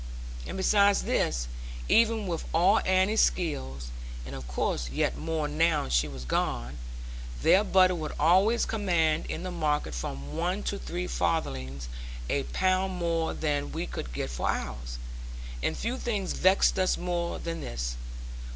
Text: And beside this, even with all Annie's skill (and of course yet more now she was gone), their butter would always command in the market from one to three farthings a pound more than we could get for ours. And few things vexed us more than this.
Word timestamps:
And 0.47 0.57
beside 0.57 0.95
this, 0.95 1.47
even 1.87 2.25
with 2.25 2.43
all 2.55 2.79
Annie's 2.87 3.21
skill 3.21 3.77
(and 4.25 4.33
of 4.33 4.47
course 4.47 4.89
yet 4.89 5.15
more 5.15 5.47
now 5.47 5.89
she 5.89 6.07
was 6.07 6.25
gone), 6.25 6.79
their 7.43 7.63
butter 7.63 7.93
would 7.93 8.13
always 8.19 8.65
command 8.65 9.27
in 9.27 9.43
the 9.43 9.51
market 9.51 9.93
from 9.93 10.35
one 10.35 10.63
to 10.63 10.79
three 10.79 11.05
farthings 11.05 11.87
a 12.31 12.41
pound 12.45 12.93
more 12.95 13.35
than 13.35 13.71
we 13.73 13.85
could 13.85 14.11
get 14.11 14.31
for 14.31 14.49
ours. 14.49 14.97
And 15.61 15.77
few 15.77 15.97
things 15.99 16.33
vexed 16.33 16.79
us 16.79 16.97
more 16.97 17.37
than 17.37 17.61
this. 17.61 17.95